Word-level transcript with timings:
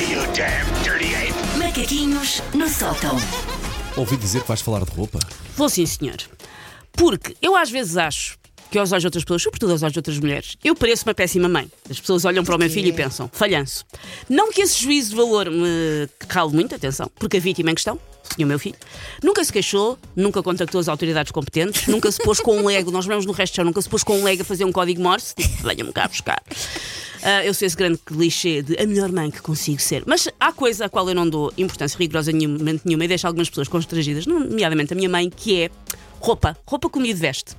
you 0.00 0.20
damn 0.34 0.66
dirty 0.82 1.14
ape! 1.14 1.58
Macaquinhos 1.58 2.42
no 2.54 2.68
sótão. 2.68 3.16
Ouvi 3.96 4.16
dizer 4.16 4.42
que 4.42 4.48
vais 4.48 4.60
falar 4.60 4.84
de 4.84 4.90
roupa. 4.92 5.18
Vou 5.56 5.68
sim, 5.68 5.84
senhor. 5.86 6.16
Porque 6.92 7.36
eu 7.42 7.56
às 7.56 7.70
vezes 7.70 7.96
acho 7.96 8.38
que 8.70 8.78
aos 8.78 8.92
olhos 8.92 9.02
de 9.02 9.06
outras 9.06 9.24
pessoas, 9.24 9.42
sobretudo 9.42 9.72
aos 9.72 9.82
olhos 9.82 9.92
de 9.92 9.98
outras 9.98 10.18
mulheres, 10.18 10.56
eu 10.62 10.74
pareço 10.74 11.04
uma 11.06 11.14
péssima 11.14 11.48
mãe. 11.48 11.70
As 11.88 11.98
pessoas 11.98 12.24
olham 12.24 12.44
para 12.44 12.54
o 12.54 12.58
meu 12.58 12.68
filho 12.68 12.88
e 12.88 12.92
pensam, 12.92 13.28
falhanço. 13.32 13.84
Não 14.28 14.52
que 14.52 14.60
esse 14.60 14.80
juízo 14.82 15.10
de 15.10 15.16
valor 15.16 15.50
me 15.50 16.08
cale 16.28 16.52
muito, 16.52 16.74
atenção, 16.74 17.10
porque 17.16 17.38
a 17.38 17.40
vítima 17.40 17.70
em 17.70 17.74
questão, 17.74 17.98
tinha 18.28 18.44
o 18.44 18.48
meu 18.48 18.58
filho, 18.58 18.76
nunca 19.22 19.42
se 19.44 19.52
queixou, 19.52 19.98
nunca 20.14 20.42
contactou 20.42 20.80
as 20.80 20.88
autoridades 20.88 21.32
competentes, 21.32 21.86
nunca 21.86 22.10
se 22.10 22.22
pôs 22.22 22.40
com 22.40 22.56
um 22.56 22.66
lego, 22.66 22.90
nós 22.90 23.06
vemos 23.06 23.26
no 23.26 23.32
resto 23.32 23.54
do 23.54 23.56
chão, 23.56 23.64
nunca 23.64 23.82
se 23.82 23.88
pôs 23.88 24.02
com 24.02 24.18
um 24.18 24.24
lego 24.24 24.42
a 24.42 24.44
fazer 24.44 24.64
um 24.64 24.72
código 24.72 25.02
Morse, 25.02 25.34
tipo, 25.34 25.62
venham-me 25.62 25.92
cá 25.92 26.08
buscar. 26.08 26.42
Ah, 27.22 27.44
eu 27.44 27.52
sou 27.52 27.66
esse 27.66 27.76
grande 27.76 27.98
clichê 27.98 28.62
de 28.62 28.80
a 28.80 28.86
melhor 28.86 29.10
mãe 29.10 29.30
que 29.30 29.40
consigo 29.42 29.80
ser. 29.80 30.04
Mas 30.06 30.28
há 30.38 30.52
coisa 30.52 30.84
à 30.84 30.88
qual 30.88 31.08
eu 31.08 31.14
não 31.14 31.28
dou 31.28 31.52
importância 31.58 31.98
rigorosa 31.98 32.30
nenhuma, 32.32 32.58
nenhuma 32.84 33.04
e 33.04 33.08
deixo 33.08 33.26
algumas 33.26 33.48
pessoas 33.48 33.68
constrangidas, 33.68 34.26
nomeadamente 34.26 34.92
a 34.92 34.96
minha 34.96 35.08
mãe, 35.08 35.28
que 35.28 35.62
é 35.62 35.70
roupa. 36.20 36.56
Roupa 36.66 36.88
que 36.88 36.98
o 36.98 37.00
miúdo 37.00 37.20
veste. 37.20 37.56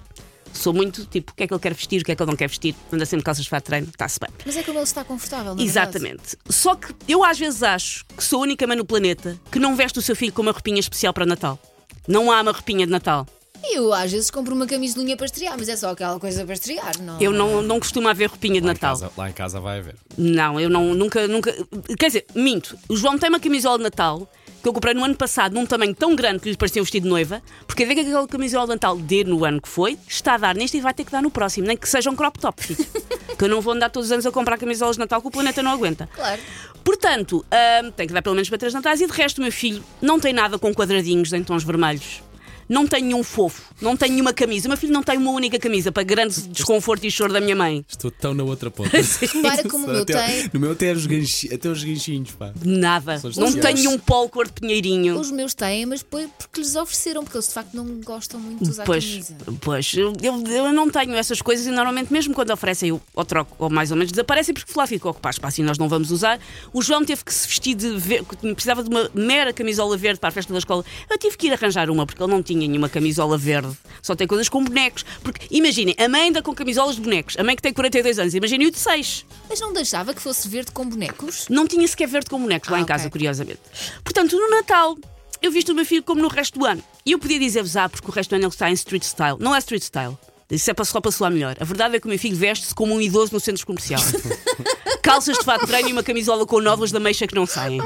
Sou 0.53 0.73
muito 0.73 1.05
tipo, 1.05 1.31
o 1.31 1.35
que 1.35 1.43
é 1.43 1.47
que 1.47 1.53
ele 1.53 1.59
quer 1.61 1.73
vestir, 1.73 2.01
o 2.01 2.05
que 2.05 2.11
é 2.11 2.15
que 2.15 2.21
ele 2.21 2.29
não 2.29 2.37
quer 2.37 2.47
vestir, 2.47 2.75
anda 2.91 3.05
sempre 3.05 3.23
calças 3.23 3.43
de 3.43 3.49
fato 3.49 3.63
de 3.63 3.67
treino, 3.67 3.87
está-se 3.89 4.19
bem. 4.19 4.29
Mas 4.45 4.57
é 4.57 4.63
como 4.63 4.77
ele 4.77 4.83
está 4.83 5.03
confortável, 5.03 5.55
não 5.55 5.61
é 5.61 5.65
Exatamente. 5.65 6.37
Só 6.49 6.75
que 6.75 6.93
eu 7.07 7.23
às 7.23 7.37
vezes 7.39 7.63
acho 7.63 8.05
que 8.05 8.23
sou 8.23 8.39
a 8.39 8.43
única 8.43 8.65
mãe 8.67 8.77
no 8.77 8.85
planeta 8.85 9.39
que 9.51 9.59
não 9.59 9.75
veste 9.75 9.99
o 9.99 10.01
seu 10.01 10.15
filho 10.15 10.33
com 10.33 10.41
uma 10.41 10.51
roupinha 10.51 10.79
especial 10.79 11.13
para 11.13 11.25
Natal. 11.25 11.59
Não 12.07 12.31
há 12.31 12.41
uma 12.41 12.51
roupinha 12.51 12.85
de 12.85 12.91
Natal. 12.91 13.27
Eu 13.71 13.93
às 13.93 14.11
vezes 14.11 14.31
compro 14.31 14.55
uma 14.55 14.65
camisolinha 14.65 15.17
para 15.17 15.25
estrear, 15.25 15.55
mas 15.57 15.67
é 15.67 15.75
só 15.75 15.89
aquela 15.89 16.17
coisa 16.17 16.45
para 16.45 16.53
estrear, 16.53 16.93
não? 17.01 17.19
Eu 17.19 17.31
não, 17.33 17.61
não 17.61 17.77
costumo 17.79 18.07
haver 18.07 18.29
roupinha 18.29 18.61
de 18.61 18.65
Lá 18.65 18.71
em, 18.71 18.73
Natal. 18.73 18.91
casa, 18.97 19.11
lá 19.17 19.29
em 19.29 19.33
casa 19.33 19.59
vai 19.59 19.79
haver. 19.79 19.95
Não, 20.17 20.59
eu 20.59 20.69
não, 20.69 20.93
nunca, 20.93 21.27
nunca. 21.27 21.53
Quer 21.99 22.07
dizer, 22.07 22.25
minto. 22.33 22.77
O 22.87 22.95
João 22.95 23.17
tem 23.17 23.29
uma 23.29 23.39
camisola 23.39 23.77
de 23.77 23.83
Natal 23.83 24.31
que 24.61 24.67
eu 24.67 24.73
comprei 24.73 24.93
no 24.93 25.03
ano 25.03 25.15
passado 25.15 25.53
num 25.53 25.65
tamanho 25.65 25.95
tão 25.95 26.15
grande 26.15 26.39
que 26.39 26.49
lhe 26.49 26.57
parecia 26.57 26.81
um 26.81 26.85
vestido 26.85 27.03
de 27.03 27.09
noiva, 27.09 27.41
porque 27.65 27.83
a 27.83 27.87
ver 27.87 27.95
que 27.95 28.01
aquela 28.01 28.27
camisola 28.27 28.65
de 28.65 28.71
Natal 28.71 28.97
dê 28.97 29.23
no 29.23 29.45
ano 29.45 29.61
que 29.61 29.69
foi, 29.69 29.97
está 30.07 30.35
a 30.35 30.37
dar 30.37 30.55
neste 30.55 30.77
e 30.77 30.81
vai 30.81 30.93
ter 30.93 31.03
que 31.03 31.11
dar 31.11 31.21
no 31.21 31.31
próximo, 31.31 31.67
nem 31.67 31.77
que 31.77 31.87
seja 31.87 32.09
um 32.09 32.15
crop 32.15 32.37
top, 32.39 32.63
filho. 32.63 32.85
que 33.37 33.43
eu 33.43 33.49
não 33.49 33.61
vou 33.61 33.73
andar 33.73 33.89
todos 33.89 34.07
os 34.07 34.11
anos 34.11 34.25
a 34.25 34.31
comprar 34.31 34.57
camisolas 34.57 34.95
de 34.95 34.99
Natal 34.99 35.21
que 35.21 35.27
o 35.27 35.31
planeta 35.31 35.63
não 35.63 35.71
aguenta. 35.71 36.09
Claro. 36.13 36.41
Portanto, 36.83 37.45
hum, 37.83 37.91
tem 37.91 38.07
que 38.07 38.13
dar 38.13 38.21
pelo 38.21 38.35
menos 38.35 38.49
para 38.49 38.57
três 38.57 38.73
natais 38.73 38.99
e 39.01 39.07
de 39.07 39.13
resto 39.13 39.37
o 39.37 39.41
meu 39.41 39.51
filho 39.51 39.83
não 40.01 40.19
tem 40.19 40.33
nada 40.33 40.57
com 40.59 40.73
quadradinhos 40.73 41.31
em 41.33 41.43
tons 41.43 41.63
vermelhos. 41.63 42.21
Não 42.69 42.85
tem 42.85 43.01
nenhum 43.03 43.23
fofo, 43.23 43.63
não 43.81 43.97
tem 43.97 44.11
nenhuma 44.11 44.31
camisa. 44.31 44.67
O 44.67 44.69
meu 44.69 44.77
filho 44.77 44.93
não 44.93 45.01
tem 45.01 45.17
uma 45.17 45.31
única 45.31 45.57
camisa 45.57 45.91
para 45.91 46.03
grande 46.03 46.39
desconforto 46.49 47.03
e 47.03 47.09
choro 47.09 47.33
da 47.33 47.41
minha 47.41 47.55
mãe. 47.55 47.83
Estou 47.89 48.11
tão 48.11 48.33
na 48.35 48.43
outra 48.43 48.69
ponta. 48.69 48.91
Repara 48.95 49.67
como 49.67 49.87
o 49.87 49.89
meu 49.89 50.01
até, 50.03 50.13
tem. 50.27 50.49
No 50.53 50.59
meu 50.59 50.71
até 50.73 50.91
os, 50.93 51.07
ganchi, 51.07 51.51
até 51.51 51.67
os 51.67 51.83
ganchinhos, 51.83 52.31
pá. 52.31 52.53
Nada. 52.63 53.19
Não 53.35 53.51
tem 53.53 53.73
nenhum 53.73 53.97
polo 53.97 54.29
cor 54.29 54.45
de 54.45 54.53
pinheirinho. 54.53 55.19
Os 55.19 55.31
meus 55.31 55.55
têm, 55.55 55.87
mas 55.87 56.05
foi 56.07 56.27
porque 56.37 56.61
lhes 56.61 56.75
ofereceram, 56.75 57.23
porque 57.23 57.37
eles 57.37 57.47
de 57.47 57.53
facto 57.53 57.73
não 57.73 57.85
gostam 58.01 58.39
muito 58.39 58.63
de 58.63 58.69
usar 58.69 58.83
Pois, 58.83 59.03
camisa. 59.03 59.35
pois 59.61 59.93
eu, 59.95 60.13
eu, 60.21 60.43
eu 60.45 60.71
não 60.71 60.89
tenho 60.91 61.15
essas 61.15 61.41
coisas 61.41 61.65
e 61.65 61.71
normalmente, 61.71 62.13
mesmo 62.13 62.35
quando 62.35 62.51
oferecem, 62.51 62.89
eu 62.89 63.01
ou 63.15 63.25
troco 63.25 63.55
ou 63.57 63.69
mais 63.69 63.89
ou 63.89 63.97
menos 63.97 64.11
desaparecem 64.11 64.53
porque 64.53 64.71
lá 64.75 64.85
fica 64.85 65.09
ocupar 65.09 65.31
espaço 65.33 65.59
e 65.59 65.63
nós 65.63 65.79
não 65.79 65.89
vamos 65.89 66.11
usar. 66.11 66.39
O 66.71 66.81
João 66.83 67.03
teve 67.03 67.23
que 67.23 67.33
se 67.33 67.47
vestir 67.47 67.73
de 67.73 67.97
ver, 67.97 68.23
precisava 68.53 68.83
de 68.83 68.89
uma 68.89 69.09
mera 69.15 69.51
camisola 69.51 69.97
verde 69.97 70.19
para 70.19 70.29
a 70.29 70.31
festa 70.31 70.53
da 70.53 70.59
escola. 70.59 70.85
Eu 71.09 71.17
tive 71.17 71.35
que 71.35 71.47
ir 71.47 71.53
arranjar 71.53 71.89
uma 71.89 72.05
porque 72.05 72.21
ele 72.21 72.31
não 72.31 72.43
tinha 72.43 72.58
nenhuma 72.67 72.89
camisola 72.89 73.37
verde, 73.37 73.71
só 74.01 74.15
tem 74.15 74.27
coisas 74.27 74.49
com 74.49 74.63
bonecos. 74.63 75.05
Porque 75.23 75.47
imaginem, 75.51 75.95
a 75.97 76.07
mãe 76.09 76.29
anda 76.29 76.41
com 76.41 76.53
camisolas 76.53 76.95
de 76.95 77.01
bonecos, 77.01 77.35
a 77.37 77.43
mãe 77.43 77.55
que 77.55 77.61
tem 77.61 77.71
42 77.73 78.19
anos, 78.19 78.33
imaginem 78.33 78.67
o 78.67 78.71
de 78.71 78.77
6. 78.79 79.25
Mas 79.49 79.59
não 79.59 79.71
deixava 79.73 80.13
que 80.13 80.21
fosse 80.21 80.47
verde 80.47 80.71
com 80.71 80.85
bonecos? 80.87 81.47
Não 81.49 81.67
tinha 81.67 81.87
sequer 81.87 82.07
verde 82.07 82.29
com 82.29 82.39
bonecos 82.41 82.69
lá 82.69 82.77
Ah, 82.77 82.79
em 82.79 82.83
ok. 82.83 82.95
casa, 82.95 83.09
curiosamente. 83.09 83.59
Portanto, 84.03 84.35
no 84.35 84.49
Natal, 84.49 84.97
eu 85.41 85.51
visto 85.51 85.69
o 85.69 85.75
meu 85.75 85.85
filho 85.85 86.03
como 86.03 86.21
no 86.21 86.27
resto 86.27 86.59
do 86.59 86.65
ano. 86.65 86.83
E 87.05 87.11
eu 87.13 87.19
podia 87.19 87.39
dizer-vos, 87.39 87.75
ah, 87.77 87.87
porque 87.87 88.07
o 88.09 88.11
resto 88.13 88.29
do 88.31 88.35
ano 88.35 88.45
ele 88.45 88.51
está 88.51 88.69
em 88.69 88.73
street 88.73 89.03
style. 89.03 89.37
Não 89.39 89.55
é 89.55 89.59
street 89.59 89.83
style. 89.83 90.17
Isso 90.51 90.69
é 90.71 90.73
para 90.73 90.83
só 90.83 90.99
para 90.99 91.11
soar 91.11 91.31
melhor. 91.31 91.55
A 91.59 91.63
verdade 91.63 91.95
é 91.95 91.99
que 91.99 92.07
o 92.07 92.09
meu 92.09 92.17
filho 92.17 92.35
veste-se 92.35 92.73
como 92.73 92.95
um 92.95 92.99
idoso 92.99 93.31
no 93.31 93.39
centro 93.39 93.63
comercial. 93.67 94.01
Calças 95.09 95.37
de 95.39 95.43
fato 95.43 95.61
de 95.61 95.67
treino 95.67 95.89
e 95.89 95.91
uma 95.91 96.03
camisola 96.03 96.45
com 96.45 96.61
nóvelas 96.61 96.91
da 96.91 96.99
meixa 96.99 97.25
que 97.25 97.33
não 97.33 97.47
saem. 97.47 97.79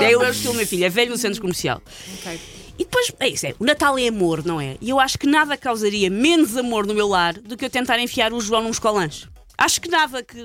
É 0.00 0.14
eu 0.14 0.22
é 0.22 0.28
o 0.28 0.30
estilo 0.30 0.52
do 0.52 0.56
meu 0.58 0.66
filho, 0.66 0.84
é 0.84 0.88
velho 0.90 1.10
no 1.10 1.16
centro 1.16 1.40
comercial. 1.40 1.80
Ok. 2.18 2.40
E 2.78 2.84
depois, 2.84 3.10
é 3.18 3.28
isso, 3.28 3.46
é, 3.46 3.54
o 3.58 3.64
Natal 3.64 3.98
é 3.98 4.08
amor, 4.08 4.44
não 4.44 4.60
é? 4.60 4.76
E 4.82 4.90
eu 4.90 5.00
acho 5.00 5.18
que 5.18 5.26
nada 5.26 5.56
causaria 5.56 6.10
menos 6.10 6.54
amor 6.54 6.86
no 6.86 6.94
meu 6.94 7.08
lar 7.08 7.32
do 7.32 7.56
que 7.56 7.64
eu 7.64 7.70
tentar 7.70 7.98
enfiar 7.98 8.34
o 8.34 8.40
João 8.40 8.64
nos 8.64 8.78
colãs. 8.78 9.26
Acho 9.56 9.80
que 9.80 9.88
nada 9.88 10.22
que. 10.22 10.38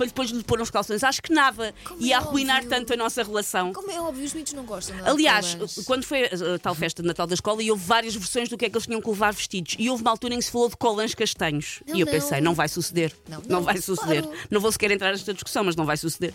Para 0.00 0.06
depois 0.06 0.30
lhe 0.30 0.42
pôr 0.42 0.58
uns 0.62 0.70
calções, 0.70 1.04
acho 1.04 1.20
que 1.20 1.30
nada 1.30 1.74
Como 1.84 2.00
ia 2.00 2.14
é 2.14 2.16
arruinar 2.16 2.56
óbvio. 2.62 2.70
tanto 2.70 2.94
a 2.94 2.96
nossa 2.96 3.22
relação. 3.22 3.70
Como 3.74 3.90
é 3.90 4.00
óbvio, 4.00 4.24
os 4.24 4.32
miúdos 4.32 4.54
não 4.54 4.64
gostam 4.64 4.96
Aliás, 5.04 5.58
quando 5.84 6.04
foi 6.04 6.24
a, 6.24 6.54
a 6.54 6.58
tal 6.58 6.74
festa 6.74 7.02
de 7.02 7.08
Natal 7.08 7.26
da 7.26 7.34
escola, 7.34 7.62
e 7.62 7.70
houve 7.70 7.84
várias 7.84 8.14
versões 8.16 8.48
do 8.48 8.56
que 8.56 8.64
é 8.64 8.70
que 8.70 8.76
eles 8.76 8.86
tinham 8.86 9.02
que 9.02 9.10
levar 9.10 9.34
vestidos. 9.34 9.76
E 9.78 9.90
houve 9.90 10.02
uma 10.02 10.10
altura 10.10 10.32
em 10.34 10.38
que 10.38 10.44
se 10.46 10.50
falou 10.50 10.70
de 10.70 10.76
colãs 10.78 11.14
castanhos. 11.14 11.82
Não, 11.86 11.96
e 11.96 12.00
eu 12.00 12.06
não. 12.06 12.12
pensei, 12.14 12.40
não 12.40 12.54
vai 12.54 12.66
suceder. 12.68 13.12
Não, 13.28 13.38
Não, 13.40 13.44
não, 13.58 13.62
vai 13.62 13.76
suceder. 13.76 14.22
claro. 14.22 14.38
Não 14.50 14.58
vou 14.58 14.72
sequer 14.72 14.90
entrar 14.90 15.10
nesta 15.10 15.34
discussão, 15.34 15.62
mas 15.64 15.76
não 15.76 15.84
vai 15.84 15.98
suceder. 15.98 16.32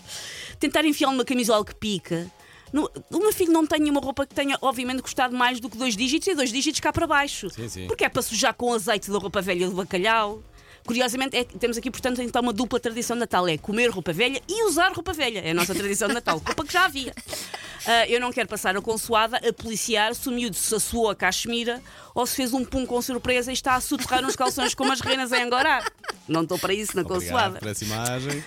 Tentar 0.60 0.84
enfiar 0.84 1.08
uma 1.08 1.24
camisola 1.24 1.64
que 1.64 1.74
pica. 1.74 2.30
No- 2.72 2.90
o 3.10 3.18
meu 3.18 3.32
filho 3.32 3.52
não 3.52 3.66
tem 3.66 3.80
nenhuma 3.80 4.00
roupa 4.00 4.26
que 4.26 4.34
tenha, 4.34 4.56
obviamente, 4.62 5.02
custado 5.02 5.36
mais 5.36 5.58
do 5.60 5.68
que 5.68 5.76
dois 5.76 5.96
dígitos 5.96 6.28
e 6.28 6.34
dois 6.34 6.52
dígitos 6.52 6.78
cá 6.80 6.92
para 6.92 7.06
baixo. 7.06 7.50
Sim, 7.50 7.68
sim. 7.68 7.86
Porque 7.88 8.04
é 8.04 8.08
para 8.08 8.22
sujar 8.22 8.54
com 8.54 8.72
azeite 8.72 9.10
da 9.10 9.18
roupa 9.18 9.40
velha 9.42 9.68
do 9.68 9.74
bacalhau. 9.74 10.42
Curiosamente, 10.86 11.36
é 11.36 11.44
temos 11.44 11.76
aqui, 11.76 11.90
portanto, 11.90 12.22
então 12.22 12.40
uma 12.40 12.52
dupla 12.52 12.78
tradição 12.80 13.16
de 13.16 13.20
Natal: 13.20 13.46
é 13.48 13.58
comer 13.58 13.90
roupa 13.90 14.12
velha 14.12 14.40
e 14.48 14.64
usar 14.66 14.92
roupa 14.92 15.12
velha. 15.12 15.40
É 15.40 15.50
a 15.50 15.54
nossa 15.54 15.74
tradição 15.74 16.08
de 16.08 16.14
Natal, 16.14 16.38
roupa 16.44 16.64
que 16.64 16.72
já 16.72 16.84
havia. 16.84 17.12
Ah, 17.88 18.04
eu 18.08 18.20
não 18.20 18.32
quero 18.32 18.48
passar 18.48 18.76
a 18.76 18.80
consoada 18.82 19.36
a 19.48 19.52
policiar 19.52 20.12
se 20.12 20.28
o 20.28 20.32
miúdo 20.32 20.56
se 20.56 20.74
assoou 20.74 21.08
a 21.08 21.14
cachemira 21.14 21.80
ou 22.16 22.26
se 22.26 22.34
fez 22.34 22.52
um 22.52 22.64
pum 22.64 22.84
com 22.84 23.00
surpresa 23.00 23.52
e 23.52 23.54
está 23.54 23.76
a 23.76 23.80
soterrar 23.80 24.24
uns 24.24 24.34
calções 24.34 24.74
como 24.74 24.90
as 24.90 25.00
reinas 25.00 25.30
em 25.30 25.44
Angorá. 25.44 25.84
Não 26.26 26.42
estou 26.42 26.58
para 26.58 26.74
isso 26.74 26.96
na 26.96 27.02
Obrigado 27.02 27.22
consoada. 27.22 27.58
por 27.60 27.68
essa 27.68 27.84
imagem. 27.84 28.42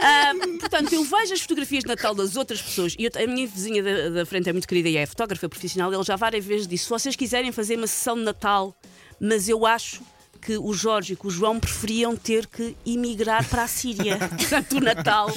Ah, 0.00 0.32
portanto, 0.58 0.90
eu 0.94 1.04
vejo 1.04 1.34
as 1.34 1.40
fotografias 1.42 1.82
de 1.84 1.88
Natal 1.88 2.14
das 2.14 2.34
outras 2.34 2.62
pessoas 2.62 2.94
e 2.98 3.04
eu- 3.04 3.10
a 3.22 3.26
minha 3.26 3.46
vizinha 3.46 3.82
da, 3.82 4.08
da 4.08 4.24
frente 4.24 4.48
é 4.48 4.52
muito 4.54 4.66
querida 4.66 4.88
e 4.88 4.96
é 4.96 5.04
fotógrafa 5.04 5.46
profissional. 5.50 5.92
Ele 5.92 6.02
já 6.02 6.16
várias 6.16 6.42
vezes 6.44 6.66
disse: 6.66 6.84
se 6.84 6.90
vocês 6.90 7.14
quiserem 7.14 7.52
fazer 7.52 7.76
uma 7.76 7.86
sessão 7.86 8.16
de 8.16 8.22
Natal, 8.22 8.74
mas 9.20 9.50
eu 9.50 9.66
acho 9.66 10.00
que 10.46 10.56
o 10.56 10.72
Jorge 10.72 11.14
e 11.14 11.16
que 11.16 11.26
o 11.26 11.30
João 11.30 11.58
preferiam 11.58 12.14
ter 12.16 12.46
que 12.46 12.76
emigrar 12.86 13.44
para 13.48 13.64
a 13.64 13.66
Síria 13.68 14.16
durante 14.38 14.76
o 14.76 14.80
Natal 14.80 15.28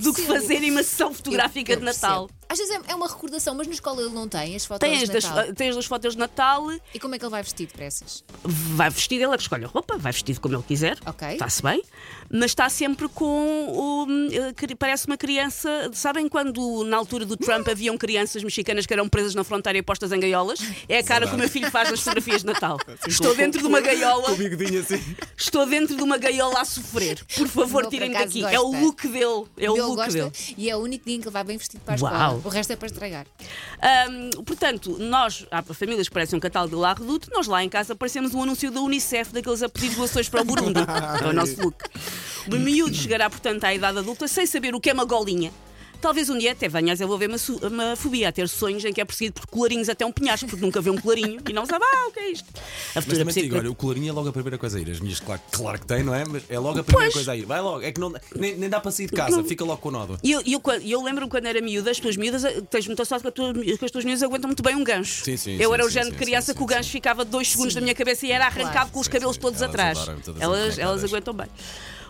do 0.00 0.14
que 0.14 0.22
fazerem 0.22 0.70
uma 0.70 0.82
sessão 0.82 1.12
fotográfica 1.12 1.72
Eu- 1.72 1.76
eu 1.76 1.80
de 1.80 1.84
Natal. 1.84 2.30
Às 2.48 2.58
vezes 2.58 2.74
é, 2.74 2.92
é 2.92 2.94
uma 2.94 3.08
recordação, 3.08 3.54
mas 3.54 3.66
na 3.66 3.72
escola 3.74 4.02
ele 4.02 4.14
não 4.14 4.28
tem 4.28 4.54
as 4.54 4.64
fotos 4.64 4.80
Tem 4.88 4.96
de 4.98 5.04
as, 5.04 5.08
das, 5.10 5.24
Natal. 5.24 5.54
tem 5.54 5.68
as 5.68 5.74
duas 5.74 5.86
fotos 5.86 6.12
de 6.12 6.18
Natal, 6.18 6.66
E 6.94 6.98
como 7.00 7.14
é 7.14 7.18
que 7.18 7.24
ele 7.24 7.30
vai 7.30 7.42
vestido 7.42 7.72
para 7.72 7.84
essas? 7.84 8.24
vai 8.44 8.90
vestido, 8.90 9.22
ele 9.24 9.32
é 9.32 9.36
que 9.36 9.42
escolhe 9.42 9.64
a 9.64 9.68
roupa, 9.68 9.96
vai 9.98 10.12
vestido 10.12 10.40
como 10.40 10.54
ele 10.54 10.62
quiser, 10.62 10.98
Ok. 11.06 11.28
está-se 11.32 11.62
bem, 11.62 11.82
mas 12.30 12.50
está 12.50 12.68
sempre 12.68 13.08
com 13.08 13.24
o. 13.70 14.06
eh, 14.32 14.74
Parece 14.78 15.06
uma 15.06 15.16
criança. 15.16 15.90
Sabem 15.92 16.28
quando 16.28 16.84
na 16.84 16.96
altura 16.96 17.24
do 17.24 17.36
Trump 17.36 17.66
haviam 17.68 17.96
crianças 17.96 18.42
mexicanas 18.42 18.86
que 18.86 18.92
eram 18.92 19.08
presas 19.08 19.34
na 19.34 19.44
fronteira 19.44 19.78
e 19.78 19.82
postas 19.82 20.10
em 20.12 20.18
gaiolas? 20.20 20.58
É 20.88 20.98
a 20.98 21.04
cara 21.04 21.26
que 21.28 21.34
o 21.34 21.38
meu 21.38 21.48
filho 21.48 21.70
faz 21.70 21.90
nas 21.90 22.00
fotografias 22.00 22.40
de 22.40 22.46
Natal. 22.46 22.78
Estou 23.06 23.34
dentro 23.34 23.60
de 23.60 23.66
uma 23.66 23.80
gaiola, 23.80 24.24
Com 24.24 24.32
o 24.32 24.36
bigodinho 24.36 24.80
assim. 24.80 25.00
estou 25.36 25.66
dentro 25.66 25.96
de 25.96 26.02
uma 26.02 26.16
gaiola 26.18 26.60
a 26.60 26.64
sofrer. 26.64 27.24
Por 27.36 27.46
favor, 27.48 27.86
tirem-me 27.86 28.14
daqui. 28.14 28.44
É 28.44 28.58
o 28.58 28.70
gosta. 28.70 28.84
look 28.84 29.08
dele. 29.08 29.44
É 29.56 29.70
o 29.70 29.74
ele 29.74 29.82
look 29.82 29.96
gosta 29.96 30.12
dele. 30.12 30.32
e 30.56 30.68
é 30.70 30.76
o 30.76 30.80
único 30.80 31.04
dia 31.06 31.16
em 31.16 31.20
que 31.20 31.26
ele 31.28 31.32
vai 31.32 31.44
bem 31.44 31.56
vestido 31.56 31.80
para 31.84 31.94
a 31.94 31.98
Uau. 31.98 32.12
escola. 32.14 32.33
O 32.44 32.48
resto 32.48 32.72
é 32.72 32.76
para 32.76 32.86
estragar. 32.86 33.26
Ahm, 33.80 34.30
portanto, 34.44 34.96
nós, 34.98 35.46
há 35.50 35.62
famílias 35.62 36.08
que 36.08 36.14
parecem 36.14 36.36
um 36.36 36.40
catálogo 36.40 36.74
de 36.74 36.80
La 36.80 36.94
Redoute, 36.94 37.28
nós 37.30 37.46
lá 37.46 37.62
em 37.62 37.68
casa 37.68 37.94
parecemos 37.94 38.34
um 38.34 38.42
anúncio 38.42 38.70
da 38.70 38.80
Unicef 38.80 39.32
daqueles 39.32 39.62
a 39.62 39.68
pedir 39.68 39.94
doações 39.94 40.28
para 40.28 40.42
o 40.42 40.44
Burundi. 40.44 40.80
É 41.22 41.26
o 41.26 41.32
nosso 41.32 41.60
look. 41.60 41.76
O 42.50 42.56
miúdo 42.56 42.94
chegará, 42.94 43.30
portanto, 43.30 43.64
à 43.64 43.74
idade 43.74 43.98
adulta 43.98 44.26
sem 44.28 44.46
saber 44.46 44.74
o 44.74 44.80
que 44.80 44.90
é 44.90 44.92
uma 44.92 45.04
golinha. 45.04 45.52
Talvez 46.04 46.28
um 46.28 46.36
dia 46.36 46.52
até 46.52 46.68
venha 46.68 46.92
a 46.92 46.94
desenvolver 46.94 47.30
uma, 47.30 47.38
uma 47.66 47.96
fobia, 47.96 48.28
a 48.28 48.32
ter 48.32 48.46
sonhos 48.46 48.84
em 48.84 48.92
que 48.92 49.00
é 49.00 49.06
perseguido 49.06 49.40
por 49.40 49.46
colarinhos 49.46 49.88
até 49.88 50.04
um 50.04 50.12
penhasco, 50.12 50.46
porque 50.46 50.62
nunca 50.62 50.78
vê 50.82 50.90
um 50.90 50.98
colarinho 50.98 51.40
e 51.48 51.52
não 51.54 51.64
sabe, 51.64 51.82
ah, 51.82 52.08
o 52.08 52.12
que 52.12 52.20
é 52.20 52.30
isto? 52.30 52.44
A 52.54 52.60
Mas 52.96 53.04
futura 53.06 53.24
te 53.24 53.24
digo, 53.24 53.30
psico- 53.40 53.56
olha, 53.56 53.70
o 53.70 53.74
colarinho 53.74 54.10
é 54.10 54.12
logo 54.12 54.28
a 54.28 54.32
primeira 54.32 54.58
coisa 54.58 54.76
a 54.76 54.80
ir. 54.82 54.90
As 54.90 55.00
minhas, 55.00 55.18
claro, 55.18 55.40
claro 55.50 55.78
que 55.78 55.86
tem, 55.86 56.02
não 56.02 56.14
é? 56.14 56.22
Mas 56.28 56.42
é 56.50 56.58
logo 56.58 56.78
a 56.78 56.84
primeira 56.84 57.06
Pois. 57.10 57.14
coisa 57.14 57.32
a 57.32 57.36
ir. 57.38 57.46
Vai 57.46 57.58
logo. 57.62 57.80
É 57.80 57.90
que 57.90 57.98
não, 57.98 58.12
nem, 58.36 58.54
nem 58.54 58.68
dá 58.68 58.80
para 58.80 58.90
sair 58.90 59.06
de 59.06 59.12
casa, 59.16 59.42
fica 59.44 59.64
logo 59.64 59.80
com 59.80 59.88
o 59.88 59.92
nódo. 59.92 60.18
E 60.22 60.30
eu, 60.32 60.42
eu, 60.44 60.60
eu 60.84 61.02
lembro-me 61.02 61.30
quando 61.30 61.46
era 61.46 61.58
miúda, 61.62 61.90
as 61.90 61.98
tuas 61.98 62.18
miúdas, 62.18 62.44
eh, 62.44 62.60
tens 62.70 62.86
muita 62.86 63.06
sorte 63.06 63.24
que, 63.24 63.30
tua- 63.30 63.54
que 63.54 63.84
as 63.86 63.90
tuas 63.90 64.04
miúdas 64.04 64.22
aguentam 64.22 64.48
muito 64.48 64.62
bem 64.62 64.76
um 64.76 64.84
gancho. 64.84 65.24
Sim, 65.24 65.38
sim, 65.38 65.52
eu 65.58 65.68
sim, 65.70 65.74
era 65.74 65.86
o 65.86 65.88
género 65.88 66.12
de 66.12 66.18
criança 66.18 66.52
sim, 66.52 66.58
que 66.58 66.62
o 66.62 66.68
sim, 66.68 66.74
gancho 66.74 66.90
ficava 66.90 67.24
dois 67.24 67.48
segundos 67.50 67.72
da 67.74 67.80
minha 67.80 67.94
cabeça 67.94 68.26
e 68.26 68.30
era 68.30 68.44
arrancado 68.44 68.72
Claro. 68.74 68.90
com 68.90 69.00
os 69.00 69.08
cabelos 69.08 69.36
sim, 69.36 69.40
todos 69.40 69.62
elas 69.62 69.70
atrás. 69.74 69.98
Elas, 70.38 70.78
elas 70.78 71.02
aguentam 71.02 71.32
bem. 71.32 71.46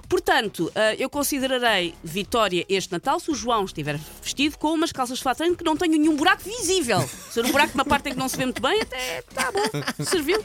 Portanto, 0.09 0.71
ah, 0.75 0.95
eu 0.95 1.09
considerarei 1.09 1.95
vitória 2.03 2.65
este 2.69 2.93
Natal 2.93 3.19
se 3.21 3.31
o 3.31 3.35
João 3.35 3.65
estiver 3.65 3.99
vestido 4.23 4.59
com 4.59 4.73
umas 4.73 4.93
calças 4.93 5.19
de 5.19 5.25
fato 5.25 5.39
treino 5.39 5.57
que 5.57 5.65
não 5.65 5.77
tenham 5.77 5.99
nenhum 5.99 6.17
buraco 6.17 6.43
visível. 6.45 7.01
Se 7.01 7.35
for 7.35 7.47
um 7.47 7.53
buraco 7.53 7.77
na 7.77 7.85
parte 7.85 8.09
em 8.09 8.13
que 8.13 8.19
não 8.19 8.29
se 8.29 8.37
vê 8.37 8.45
muito 8.45 8.63
bem, 8.63 8.81
até 8.81 9.19
está 9.19 9.51
bom, 9.53 10.05
serviu. 10.05 10.45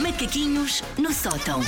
Macaquinhos 0.00 0.82
no 0.98 1.12
sótão. 1.12 1.60